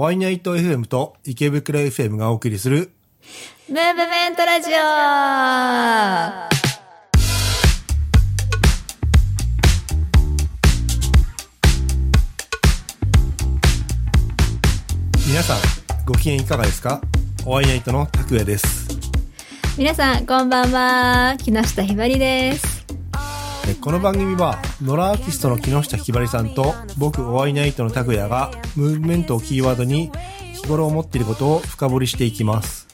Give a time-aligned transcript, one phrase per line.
[0.00, 2.90] ホワイナイト FM と池袋 FM がお送りする
[3.68, 4.72] ムーブメントラジオ
[15.28, 15.58] 皆さん
[16.06, 17.02] ご機嫌いかがですか？
[17.44, 18.88] ホワイナイトの拓也です
[19.76, 21.36] 皆さん、こんばんは。
[21.36, 22.86] 木下ひばりです。
[23.68, 30.10] えこの番組はノラアーティストの木下ひばりさんと僕ホワイナイトの拓也がムーブメントをキーワードに
[30.54, 32.88] 日頃思っていることを深掘りしていきます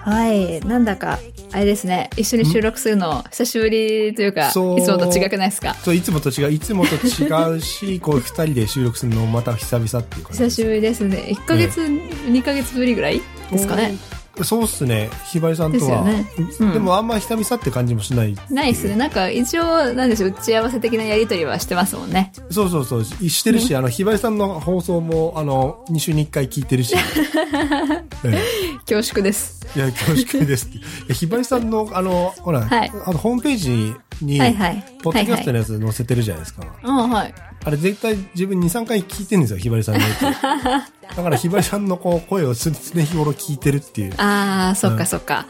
[0.00, 0.60] はい。
[0.60, 1.18] なんだか、
[1.52, 2.08] あれですね。
[2.16, 5.74] 一緒に収録するの、久しぶりというか、いつもと違くないですか？
[5.74, 11.24] そういつもと違ういつもと違うし こう二人で収録するのもまた久々っていう感じ久しぶりですね。
[11.30, 13.96] 1ヶ月、2ヶ月ぶりぐらいですかね。
[14.44, 15.10] そうっすね。
[15.26, 16.04] ひばりさんとは。
[16.04, 16.26] でね。
[16.60, 16.72] うん。
[16.72, 18.96] でもあんま久々って感じもしないないっすね。
[18.96, 22.32] なんか、一応、なんでしょう、打ち合わせ的なやりとりはしてますもんね。
[22.50, 23.04] そうそうそう。
[23.04, 26.94] してるし、あのひばりさんの放送もあの2週に1回聞いてるし、
[28.24, 28.42] え。
[28.86, 29.57] 恐縮です。
[29.76, 30.68] えいや恐縮です
[31.12, 34.84] ひばりさんのあのほら、はいあのホームページに、はいはい。
[35.02, 36.70] ポッドキャストのはいやつ載せてるじゃないですか、はい。
[36.84, 37.34] うん、はい。
[37.64, 40.20] あれ絶対自分23回聞いてるんですよひばりさんのやつ
[41.16, 45.46] だからひばりさんのこう声を常日頃聞いてるっていう、 あー、そっうんかそっか。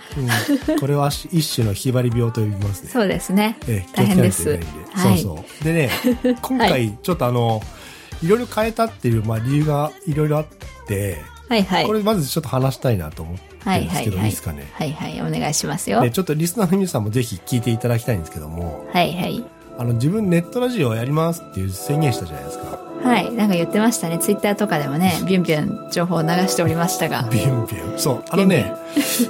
[0.69, 3.57] うん、これは一種のひばり病と呼びますねそうですね。
[3.67, 4.49] ええ大変です。
[4.49, 4.61] はい。
[5.19, 5.65] そうそう。
[5.65, 5.91] でね、
[6.41, 7.63] 今回ちょっとあの、
[8.23, 10.47] いろいろ変えたっていう、まあ理由がいろいろあっ
[10.87, 11.87] て、はいはい。
[11.87, 14.69] これまずちょっと話したいなと思ってはいるんですけど、いいですかね。
[14.73, 15.21] はいはい。
[15.21, 16.01] お願いしますよ。
[16.01, 19.45] でちょっとリスナーの皆さんもぜひ聞いていただきたいんですけども、はいはい。
[19.79, 22.79] あの自分ネットラジオをやりますっていう宣言したじゃないですか。
[23.03, 23.33] はい。
[23.33, 24.19] なんか言ってましたね。
[24.19, 27.29] ツイッターとかでもね、 ビュンビュン情報を流しておりましたが。
[27.31, 27.99] ビュンビュン。
[27.99, 28.25] そう。
[28.29, 28.73] あのね、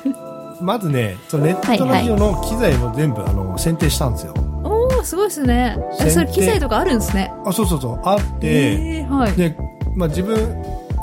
[0.61, 4.35] まずね、そのネットラジオの機材も全部あの選定したんですよ。
[4.65, 5.79] おー、すごいですね。
[6.01, 7.31] え、それ機材とかあるんですね。
[7.45, 8.01] あ、そうそうそう。
[8.05, 9.33] あって、えー、はい。
[9.33, 9.55] で、
[9.95, 10.39] まあ自分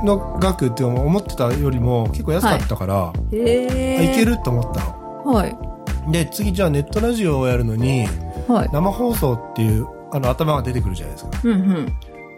[0.05, 5.25] の額って思ってたよりも結構安かったから、えー、あいけると思ったの。
[5.25, 5.57] はい。
[6.11, 8.05] で、次じゃあネットラジオをやるのに、
[8.47, 8.69] はい。
[8.71, 11.31] 生放送っていう、あの、頭が出てくるじゃないですか。
[11.43, 11.93] うんうん。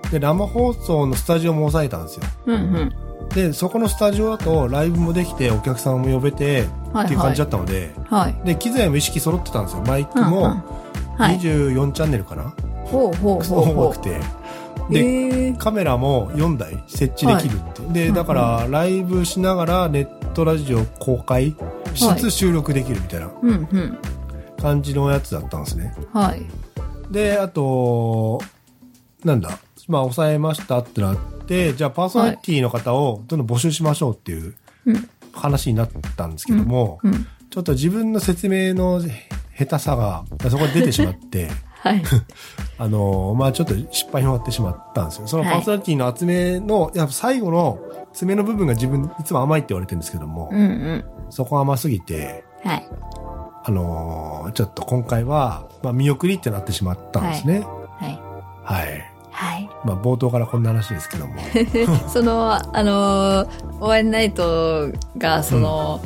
[0.09, 2.25] で、生放送のスタジオも抑えたんですよ。
[2.45, 3.29] うんうん。
[3.29, 8.45] で、そこのスタジオだとライブもできて、お客さんも呼べて、はいっていう感じだったので、はい。
[8.45, 9.83] で、機材も意識揃ってたんですよ。
[9.85, 10.63] マイクも
[11.17, 11.39] はい。
[11.39, 12.53] 24チャンネルかな、
[12.85, 13.99] ほうほうほうほう多く。
[13.99, 14.21] て。
[14.89, 18.07] で、えー、カメラも4台設置できるって。
[18.07, 21.55] で、だから、ライブしながらネットラジオ公開
[21.93, 23.31] しはいつつ収録できるみたいな。
[24.61, 25.93] 感じのやつだったんですね。
[26.13, 26.45] はい。
[27.11, 28.41] で、あと、
[29.23, 34.55] なんだ、まあ、抑えましたってなって、じゃあパーソナリティの方をどんどん募集しましょうっていう
[34.85, 35.09] うん。
[35.33, 37.27] 話になったんですけども、うん。
[37.49, 39.01] ちょっと自分の説明の
[39.57, 41.49] 下手さが、そこに出てしまって、
[41.81, 42.01] はい。
[42.79, 45.27] あの、まあちょっと失敗に終わってしまったんですよ。
[45.27, 47.79] そのはいパーソナリティの集めの、やっぱ最後の
[48.13, 51.05] 爪の部分が自分いつも甘いって言われてるんですけども、うんうん。
[51.29, 52.87] そこ甘すぎて、はい。
[53.63, 57.65] あのちょっと今回は、まあ見送りってなってしまったんですね。
[57.99, 58.19] はい。
[58.63, 59.17] はい。
[59.31, 59.69] はい。
[59.83, 61.35] まあ冒頭からこんな話ですけども。
[62.09, 63.47] その、あのー、
[63.79, 65.99] オーエンナイトが、その、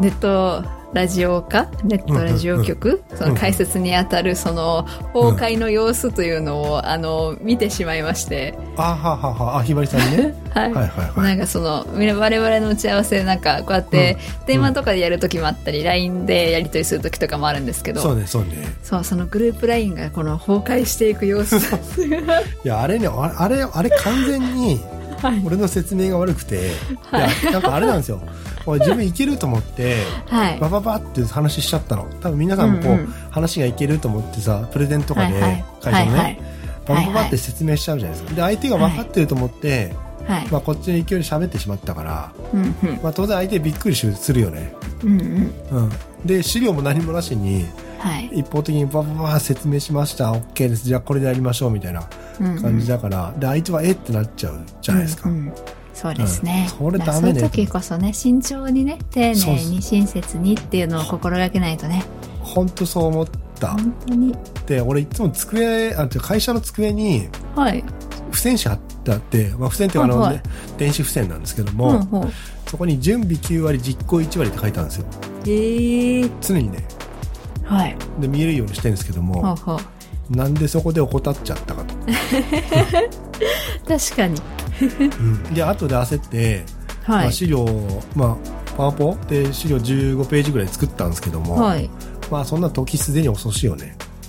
[0.00, 10.34] ネットラジオかネットラジオ局、その解説にあたる、その、崩壊の様子というのを、あの、見てしまいまして、あははは、あ、ひばりさんにね。
[10.54, 10.72] はい。
[10.72, 14.16] はいはいはいなんかその、我々の打ち合わせ、なんか、こうやって、
[14.46, 18.48] 電話とかでやるときもあったり、LINE でやり取りするときとかもあるんですけど、そうね、そうね。
[18.82, 21.56] そう、そのグループ LINE がこの崩壊していく様子。
[22.64, 24.80] いや、あれね、あれ、あれ、完全に、
[25.20, 25.42] はい。
[25.44, 26.70] 俺の説明が悪くて、い
[27.12, 28.20] や、なんかあれなんですよ。
[28.66, 30.58] 俺自分いけると思って、はい。
[30.58, 32.06] バババって話しちゃったの。
[32.20, 36.40] 多分皆さんもこう、うんうん話がいけると思ってさ、プレゼントとかで、会社のね、はいはい
[36.88, 38.34] ババババって説明しちゃうじゃないですか。
[38.34, 39.94] で、相手が分かってると思って、
[40.26, 40.48] はい。
[40.48, 43.00] まあこっちの勢いで喋ってしまったから、うんうん。
[43.02, 44.72] まあ当然相手びっくりするよね。
[45.04, 45.52] うんうん。
[45.70, 45.90] うん。
[46.24, 47.66] で、資料も何もなしに、
[47.98, 48.30] はい。
[48.32, 50.32] 一方的にババババ説明しました。
[50.32, 50.84] OK です。
[50.84, 55.28] じゃあこれでやりましょうみたいな感じだから、で、相手はえってなっちゃうじゃないですか。
[55.28, 55.52] うんうん
[56.00, 56.68] そうですね。
[56.80, 62.04] うんそれダメねそういう時こそね、慎重にね、丁寧に親切にっていうのを心がけないとね。
[62.40, 63.28] 本当そう思っ
[63.58, 63.72] た。
[63.72, 64.32] 本当に。
[64.66, 67.82] で、俺いつも机、あ、会社の机にはい。
[68.30, 70.42] 付箋紙貼ってあって、まあ、付箋ってあの、はいはいね
[70.76, 72.32] 電子付箋なんですけども、ほうほう。
[72.70, 75.06] そこに準備9割実行1割って書いてあるんですよ。
[75.48, 76.86] ええ常にね。
[77.64, 77.96] はい。
[78.20, 79.82] で、見えるようにしてるんですけども、ほうほ
[80.30, 80.36] う。
[80.36, 81.94] なんでそこで怠っちゃったかと。
[83.98, 84.40] 確かに。
[84.80, 86.64] うんで、後で焦って、
[87.06, 87.26] まはい。
[87.28, 87.66] あ、資料、
[88.14, 91.90] まあ、パワポで資料15ページぐらい作ったんですけども、はい。
[92.30, 93.96] まあそんな時すでに遅しよね。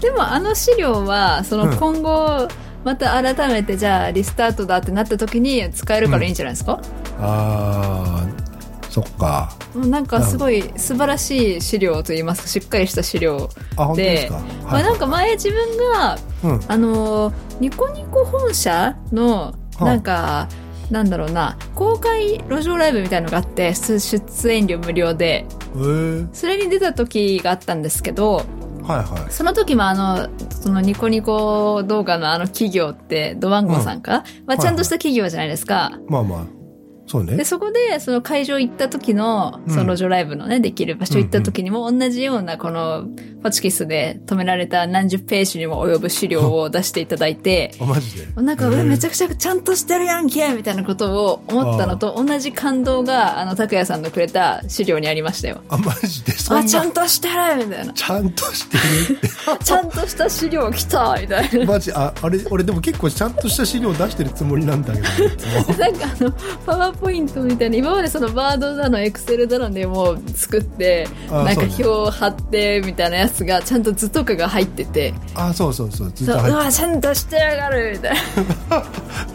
[0.00, 2.48] でもあの資料は、そのうん今後、
[2.84, 6.80] また改めてじゃあリスタートだってなった時に使えるからいいんじゃないですか、
[7.18, 8.53] あー、
[8.94, 9.52] そっか。
[9.74, 13.48] なんかすごい素晴らしい資料といいますかしっかりした資料
[13.96, 14.38] ですでか。
[14.62, 16.60] まあ、なんか前自分がうん。
[16.68, 20.48] あのーニコニコ本社のあなんか、
[20.90, 25.44] なんだろうな公開路上ライブみたいのがあって出出演料無料で。
[25.74, 25.76] え。
[25.76, 28.46] ー、それに出た時があったんですけど
[28.84, 29.32] はいはい。
[29.32, 36.63] その時もあのそのニコニコ動画のあの企業ってドワンゴさんか、まあ、ちゃんとした企業じゃないですか、まあまあ、
[37.06, 37.44] そうねで、。
[37.44, 43.04] そこで、その会場行った時の、その路上ライブのね、できる場所行った時にも、同じような、この、
[43.42, 48.42] ホチキスで止められた何十ページにも及ぶ資料を出していただいて、あ、マジで？
[48.42, 55.60] なんか、めちゃくちゃちゃんとしてるやんけみたいなことを思ったのと、同じ感動が、あの、拓也さんのくれた資料にありましたよ。
[55.68, 56.32] あ、マジで。
[56.32, 57.92] そんあ、なちゃんとしてるみたいな。
[57.92, 58.78] ちゃんとして
[59.12, 59.18] る？
[59.18, 59.28] って。
[59.46, 61.66] あ、ちゃんとした資料来たみたいな。
[61.66, 65.06] マジ、あ、あれ、俺でも結構ちゃんとした資料出してるつもりなんだけど。
[65.78, 66.32] なんかあの、
[66.64, 76.12] パワーポイントみたいな、今までそのワードだの、エクセルだのでもう作って、あなんか表を貼ってみたいなやつが、ちゃんと図とかが入ってて、あ、そうそうそう。
[76.12, 78.20] ずっそう、うと入ってわ、ちゃんとしてやがるみたいな。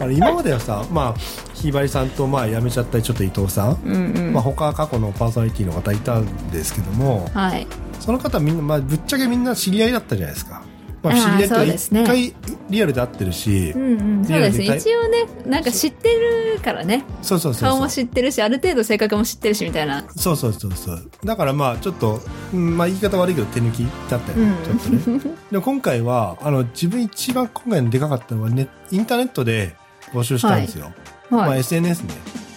[0.00, 1.20] あの今まではさ、まあ、
[1.54, 3.78] ひばりさんと、まあ、辞めちゃったちょっと伊藤さん。
[3.84, 4.32] うんうん。
[4.32, 7.66] まあ、他過去のパーソナリティの方いたんですけども、はい。
[8.00, 10.62] その方みんな、まあ、ぶっちゃけみんな知り合いだったじゃないですか。
[11.02, 12.34] まあ、あー知り合いっていうかそうですね一回
[12.70, 14.24] リアルで会ってるし、うんうん。
[14.24, 14.76] そうですね。
[14.76, 17.04] 一応ね、なんか知ってるからね。
[17.20, 17.88] そうそうそうそう顔も。
[17.88, 20.04] 知ってるし、ある程度性格も知ってるし、みたいな。
[20.16, 21.10] そうそうそうそう。
[21.24, 22.20] だからまあ、ちょっと、
[22.54, 25.34] うんまあ、言い方悪いけど手抜きだったよね、うんちょっとね。
[25.50, 29.74] で今回は、あの、自分一番今回のでかかったのはね、インターネットで
[30.12, 30.92] 募集したんですよ。
[31.28, 31.60] まあ、はい。
[31.60, 32.14] SNS ね。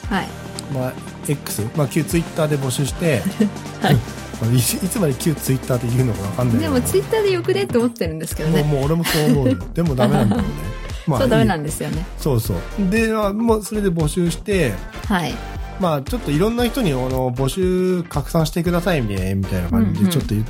[0.09, 0.27] はい。
[0.73, 0.93] まあ、
[1.27, 3.21] X、まあ、旧ツイッターで募集して、
[3.81, 3.97] はい
[4.43, 8.63] まあ いつまで旧ツイッターって言うのかわかんないでも、ツイッターでよくねって思ってるんですけどね。
[8.63, 10.47] もうもう俺もそう思うよ でもダメなんだよね。
[11.07, 12.05] まそう、ダメなんですよね。
[12.17, 12.57] そうそう。
[12.89, 14.73] で、まあもうそれで募集して、
[15.07, 15.33] はい。
[15.79, 20.45] まあちょっといろんな人にあの募集拡散してくださいね、みたいな感じでちょっと言っ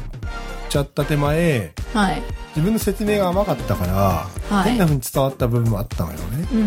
[0.70, 2.22] ちゃった手前、はい。
[2.50, 3.94] 自分の説明が甘かったから、
[4.50, 6.48] はい変な風に伝わった部分もあったのよね。
[6.52, 6.64] うんう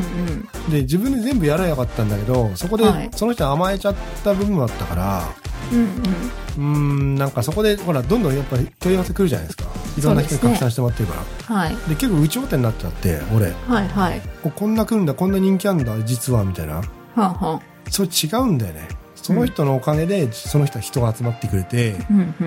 [0.68, 0.70] ん。
[0.72, 3.94] で、自分で全部やらなかったんだけど、そこではいその人に甘えちゃっ
[4.24, 5.82] た部分もあったから、うんうん。
[5.84, 9.64] うーん、なんかそこで、ほら、どんどんやっぱり問い合わせ来るじゃないですか。
[9.98, 11.56] いろんな人に拡散してもらってるから。
[11.56, 11.76] はい。
[11.88, 13.46] で結構内表になっちゃって、俺。
[13.68, 14.22] はいはい。
[14.42, 16.76] ここんな来るんだ、こんな人気あんだ、実は、みたいな。
[16.76, 17.60] はんはん。
[17.90, 18.88] それ違うんだよね。
[19.14, 22.44] その人のおかげで、その人は人が集まってくれて、うんう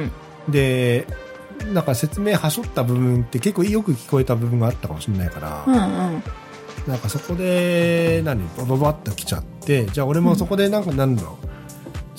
[0.50, 0.52] ん。
[0.52, 1.06] で、
[1.74, 5.78] なんか説明はしょった部分って結構よく聞こえた部分があったかもしれないから、うんう
[6.18, 6.24] ん。
[6.88, 11.48] なんかそこで、何、バババッと来ちゃって、じゃあ俺もそこでなんか、なんだろう、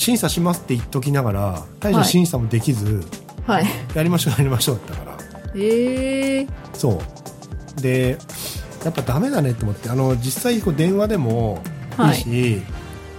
[0.00, 3.04] 審査しますって言っときながら、大して審査もできず、
[3.46, 3.66] はい。
[3.94, 5.18] やりましょうやりましょうだったから、
[5.54, 7.02] ええそ
[7.78, 7.80] う。
[7.82, 8.16] で、
[8.82, 11.62] やっぱダメだねって思って、あの、実際こう電話でも
[11.98, 12.62] いいし、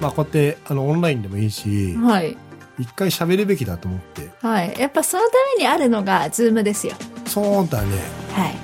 [0.01, 2.35] まあこうやって、あの、オンラインでもいいし、はい。
[2.79, 4.31] 一回喋るべきだと思って。
[4.41, 4.73] はい。
[4.79, 5.29] やっぱそのた
[5.59, 6.93] めにあるのが、ズームですよ。
[7.27, 7.89] そうだね。
[8.33, 8.55] はい。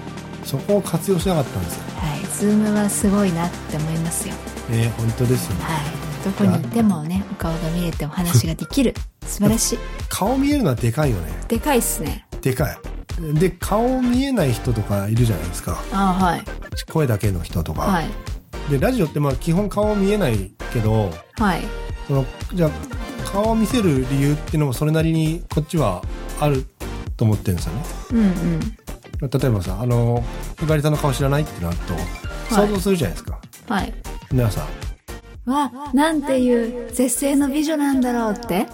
[0.43, 1.83] そこを活用しなかったんですよ。
[1.97, 2.19] はい。
[2.35, 4.33] ズームはすごいなって思いますよ。
[4.71, 5.63] ね、本当ですよね。
[5.65, 6.06] はい。
[6.23, 8.93] どこに行ってもね、お顔が見れてお話ができる。
[9.25, 9.79] 素晴らしい。
[10.09, 11.31] 顔見えるのはでかいよね。
[11.47, 12.25] でかいっすね。
[12.41, 12.77] でかい。
[13.33, 15.83] で、顔見えない人とかいるじゃないですか。
[15.91, 16.43] あはい。
[16.91, 17.81] 声だけの人とか。
[17.81, 18.07] はい。
[18.69, 21.61] で、ラジオってまあ基本顔見えないけど、はい。
[22.07, 22.71] その、じゃあ、
[23.31, 26.01] 顔を見せる理由っていうのもそれなりにこっちは
[26.39, 26.65] ある
[27.17, 27.83] と思ってるんですよね。
[28.11, 28.59] うんうん。
[29.29, 30.23] 例えばさ、あの、
[30.59, 31.93] ひばりさんの顔知らないってなると、
[32.53, 33.39] 想像するじゃないですか。
[33.67, 33.93] はい。
[34.31, 34.86] 皆さん。
[35.47, 38.67] わ、なんていう絶世の美女なんだろうって？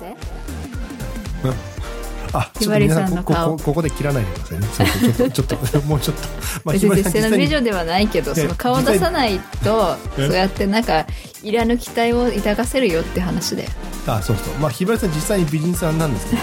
[2.36, 4.68] あ、ひばりさんの顔こここで切らないでくださいね。
[4.68, 6.24] そうそうちょっと、 ちょっと、もうちょっと。
[6.66, 10.28] ま別に絶世の美女ではないけど、えその顔出さないと、え？
[10.28, 11.06] そうやってなんか、
[11.44, 13.68] いらぬ期待を抱かせるよって話で。
[14.08, 14.56] あ、そうそう。
[14.56, 16.42] まあ、ひばりさん実際に美人さんなんですけど、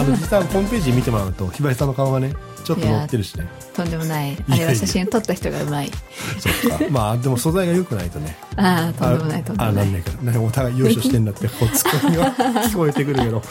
[0.00, 2.32] あの、実際ホームページ見てもらうと、ひばりさんの顔がね、
[2.68, 3.46] ちょっと載ってるしね。
[3.74, 4.32] とんでもない。
[4.32, 5.90] やあれは写真撮った人がうまい。
[6.38, 6.84] そっか。
[6.90, 8.36] まあ、でも素材が良くないとね。
[8.56, 9.78] ああ、とんでもない、とんであ、もな。
[9.80, 10.22] ないんないから。
[10.24, 13.42] なんかお互い優勝してんだって、こう、ツッコミが聞こえてくるけど、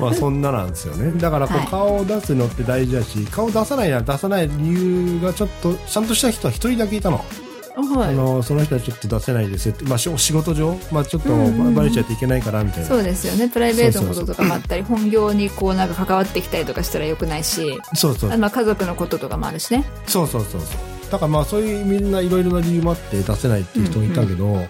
[0.00, 1.12] まあ、そんななんですよね。
[1.20, 7.24] だから、こう、はい顔を出すのって大事だし、顔出さないなら出さない理由がちょっと、ちゃんとした人は一人だけいたの。
[7.74, 8.08] はい。
[8.10, 12.88] あの、その人はちょっと出せないですって、まあ、し仕事上、まあ、ちょっとうんうんうんバレちゃっていけないから、みたいな。
[12.88, 13.48] そうですよね。
[13.48, 19.84] プライベートのこととかもあったり、本業にこうなんか関わってきたりとかしたらよくないし、そうそうまあ家族のこととかもあるしね。
[20.06, 21.10] そうそうそうそう。
[21.10, 24.66] だからまあそういうみんないろいろな理由もあって出せないっていう人もいたけど、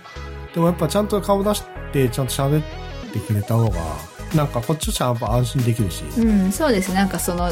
[0.55, 2.65] でもやっぱちゃんと顔出してちゃんと喋っ
[3.13, 3.79] てくれた方が、
[4.35, 6.05] なんかこっちとしてはやっぱ安心できるし。
[6.19, 6.97] うん、そうですね。
[6.97, 7.51] なんかその、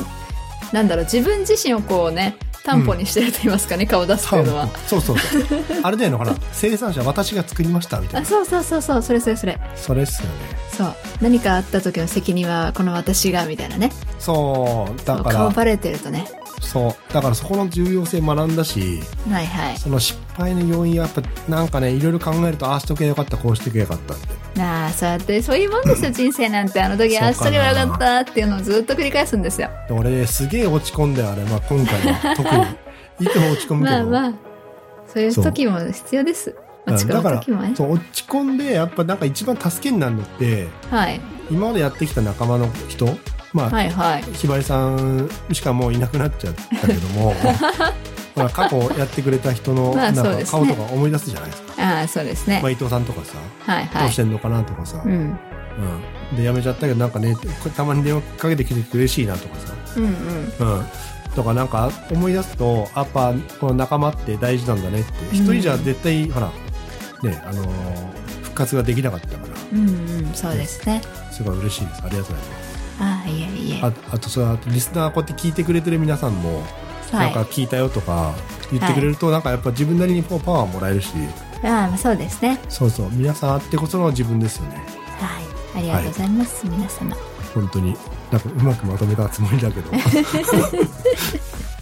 [0.72, 4.68] なんだろう、自分自身をこうね、担保にしてると言いますかね、顔出すっていうのは。
[4.86, 5.42] そうそうそう。
[5.82, 8.26] あれだよね、ほら、 生産者私が作りましたみたいあ、な。
[8.28, 9.58] そうそうそうそう、それそれそれ。
[9.76, 10.34] それっすよね。
[10.76, 10.94] そう。
[11.20, 13.92] 何かあった時の責任はこの私が、みたいなね。
[14.18, 16.26] そう、だから、顔バレてるとね。
[16.60, 17.12] そう。
[17.12, 19.78] だからそこの重要性学んだし、はいはい。
[19.78, 24.41] その失敗の要因はやっぱなんかね、いろいろ考えると、ああしとけばよかった、こうしとけばよかったって。
[24.56, 26.80] なあ、そうやって、そういうもんですよ、人生なんて。
[26.82, 29.70] あの時、ああしとけばよかったっていうのをずっと繰り返すんですよ。
[29.88, 31.42] で俺、すげえ落ち込んだよ、あれ。
[31.44, 33.26] まあ今回は特に。
[33.26, 33.96] いつも落ち込むけど。
[33.96, 34.32] まあまあ、
[35.06, 36.54] そういう時も必要です。
[36.86, 37.74] 落ち込むだから時もね。
[37.76, 41.20] そう落ち込んでやっぱなんか一番助けになるのってはい。
[41.50, 43.06] 今までやってきた仲間の人
[43.52, 44.22] まあ、はいはい。
[44.34, 47.34] ひばりさんしかもういなくなっちゃったけども
[48.34, 52.70] まあ過去やってくれた人のまあなんか顔とか思い出すじゃないですか、ああ、そうですねまあ、。
[52.70, 54.16] 伊藤さんとかさ、はいはいどうし。
[54.16, 55.12] てんのかなとかさ、うん。
[55.12, 55.38] うん
[56.36, 57.36] で辞めちゃったけどなんかね
[57.76, 60.78] たまに電話かけてきて嬉しいなとかさ、うんうん。
[60.78, 60.84] うん、
[61.34, 66.50] とかなんか思い出すとやっぱこの仲間って大事なんだねって一人じゃ絶対、ほら
[67.22, 69.92] ねあのー復活ができなかったからうんう
[70.30, 71.00] ん、そうですね。
[71.30, 73.80] すごい嬉しいですありがとうございますああ、いえいえ。
[73.82, 76.81] ああとそれあとリスナーこうやって聞いてくれてる皆さんも、はい
[77.18, 77.42] なんか。
[77.42, 78.34] 聞いたよとか
[78.70, 81.12] 言ってくれると、なんかやっぱ自分なりにパワーもらえるし
[81.62, 82.58] ああ、そうですね。
[82.68, 84.76] そうそう皆さんあってこその自分ですよね
[85.18, 85.40] は
[85.78, 85.78] い。
[85.78, 87.16] ありがとうございます、皆様。
[87.54, 87.96] 本当に
[88.30, 89.90] なんかうまくまとめたつもりだけど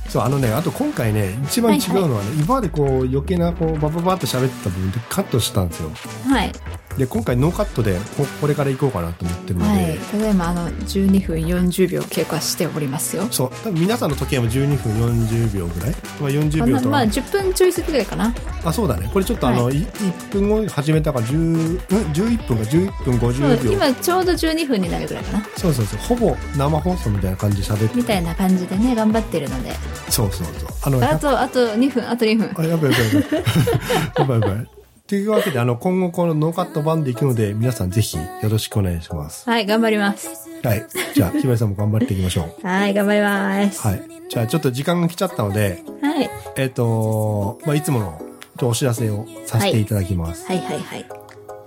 [0.08, 5.90] そうあのねあと今回ね一番違うのはね、今までこう余計なこうバババッと喋ってた部分でカットしたんですよ
[6.28, 6.52] はい。
[6.96, 9.98] で今回ノーカットでここれから行こうかなと思ってるので、はい。
[9.98, 13.26] ただいま、あの、12分40秒経過しておりますよ。
[13.30, 13.50] そう。
[13.62, 18.34] 多分皆さんの時計も12分40秒ぐらい、まあ、40秒とかまあ、10分ちょい過ぎぐらいかな。
[18.64, 19.08] あそうだね。
[19.12, 19.76] これちょっとあの、はい。
[19.76, 22.62] い1分後に始めたから10ん？11分か。
[22.64, 25.44] 11分そう50秒今ちょうど12分になるぐらいかな。
[25.56, 26.00] そうそうそう。
[26.00, 27.96] ほぼ生放送みたいな感じで喋って。
[27.96, 29.72] みたいな感じでね、頑張ってるので。
[30.08, 30.68] そうそうそう。
[30.82, 32.52] あのあと、あと2分、あと2分。
[32.56, 33.40] あやばいやばいやばい。
[34.18, 34.79] やばいやばい
[35.10, 40.28] というわけであの今後このノーカット版でいくので皆さんぜひよろしくお願いしますはい、頑張ります。
[40.62, 43.80] はいじゃあひばりさんも頑張っていきましょう はい、頑張ります。
[43.80, 46.30] はいじゃあちょっと時間が来ちゃったのではい。
[46.54, 48.22] えっ、とまあいつもの
[48.62, 51.04] お知らせをさせていただきます、はい、はい、はい。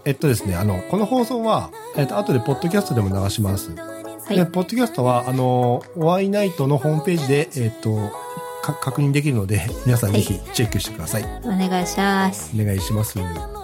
[0.06, 8.14] えっとですねあのこの放送は、えっと後でポッドキャストでも流しますはいで、ポッドキャストは、あの、お会いナイトのホームページで、えっ、と、か
[8.64, 11.24] 確認できるので、皆さんぜひチェックしてください。
[11.44, 12.52] お願いします。
[12.56, 13.16] お願いします。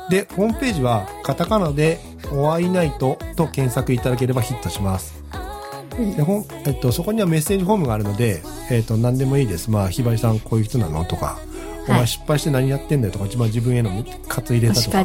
[0.10, 2.00] で、ホームページは、カタカナで、
[2.32, 5.24] お会いナイトと検索いただければヒットします。
[6.16, 8.42] でほんえっと、そこにはメッセージフォームがあるので、
[8.72, 9.70] えっと、何でもいいです。
[9.70, 11.40] まあ、ひばりさんこういう人なのとか、
[11.88, 15.04] お前失敗して何やってんだよとか、一番自分への喝入れおたとか。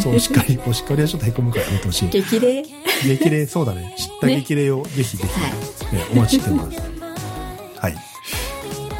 [0.00, 2.08] そう、しっかり、お叱りはちょっと凹むからやめてほしい。
[2.08, 2.62] 激励
[3.04, 3.94] 激励、そうだね。
[3.98, 6.80] 知った激励をぜひぜひ、はいねお待ちしてます。
[7.76, 8.09] はい。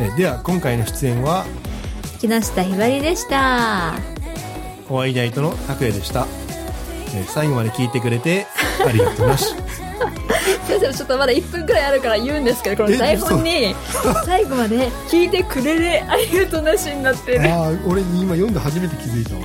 [0.03, 1.45] えでは、今回の出演は、
[2.21, 3.95] 木下ひばりでした。
[4.89, 6.27] お会いナイトの拓也でした。
[7.15, 8.47] え最後まで聞いてくれて、
[8.87, 9.55] ありがとうなし。
[10.67, 13.75] 先生ちょっとまだ1分くらいあるから言うんですけど、このえ台本に
[14.25, 17.53] 最後まで聞いてくれるありがとうなしになってる。
[17.53, 19.41] ああ、俺今読んで初めて気づいたわ。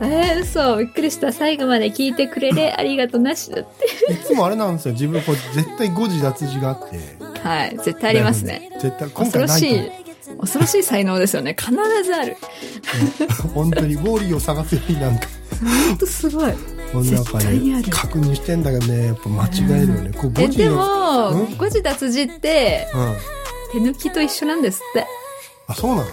[0.00, 0.76] えー、嘘。
[0.78, 1.30] びっくりした。
[1.30, 4.12] 最後まで聞いてくれるありがとうなしだって。
[4.14, 4.92] いつもあれなんですよ。
[4.92, 7.29] 自分こう絶対誤字脱字があって。
[7.42, 7.76] はい。
[7.84, 8.70] 絶対ありますね。
[8.80, 9.90] 絶対、今恐回ないとろしい。
[10.40, 11.56] 恐ろしい才能ですよね。
[11.58, 11.72] 必
[12.04, 12.36] ずある。
[13.54, 15.26] 本当にウォーリーを探すようになんか、
[15.88, 16.52] ほんとすごい。
[16.92, 17.02] こ
[17.90, 19.50] 確認してんだけどね、やっぱ間違
[19.82, 20.12] えるよね。
[20.12, 20.72] こうえ、で誤字を。
[20.72, 22.88] もうん、誤字脱字って、
[23.74, 23.84] うん。
[23.84, 25.06] 手抜きと一緒なんですって。
[25.68, 26.08] あ、そうなの？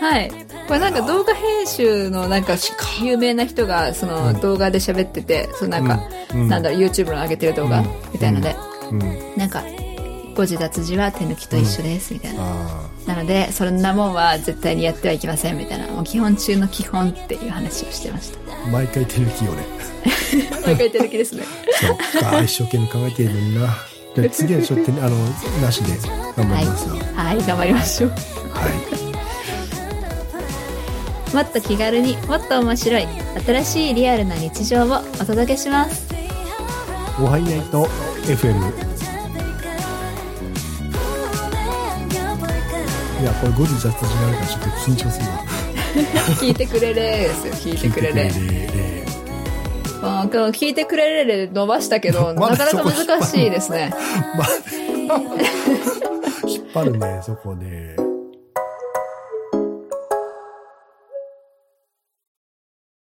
[0.00, 0.30] はい。
[0.66, 2.56] これなんか動画編集のなんか
[3.02, 6.00] 有名な人がそのうん動画で喋ってて、そのなんか、
[6.34, 8.56] うんうんなんだろう、YouTube の上げてる動画うんみたいので、
[8.90, 9.00] うん。
[9.36, 9.62] なんか、
[10.36, 12.42] 誤字脱字は手抜きと一緒です、みたいな。
[12.42, 15.88] あなので、そんなもんは絶対にやってはいけません、みたいな。
[15.88, 18.38] もう基本中の基本っていう話をしてました。
[18.52, 19.64] あ、毎回手抜きよね。
[20.64, 21.44] 毎回手抜きですね。
[21.80, 22.24] そう。
[22.24, 23.74] あ一生懸命考えてるのにな。
[24.14, 25.16] で次はちょっとね、あの、
[25.62, 25.92] なしで
[26.36, 26.96] 頑張りますよ。
[27.14, 28.10] はい、頑張りましょう。
[28.10, 28.16] は
[28.92, 29.06] い。
[31.34, 33.06] もっと気軽にもっと面白い
[33.44, 36.06] 新しいリアルな日常をお届けします
[37.20, 37.84] おはいないと
[38.22, 38.95] FM。
[43.20, 45.38] いや、これ誤字脱字があるからちょっと緊張する わ。
[46.40, 49.06] 聞いてくれれですよ聞いてくれれ聞いてくれれ
[50.02, 53.92] あ聞いてくれれで伸ばしたけど、なかなか難しいですね
[54.36, 54.48] まあ、
[56.46, 58.05] 引っ張るね、そこね。